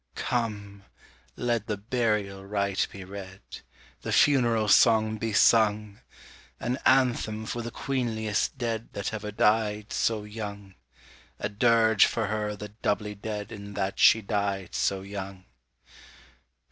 [0.15, 0.85] Come!
[1.35, 3.41] let the burial rite be read
[4.01, 5.99] the funeral song be sung!
[6.59, 10.73] An anthem for the queenliest dead that ever died so young
[11.37, 15.45] A dirge for her the doubly dead in that she died so young.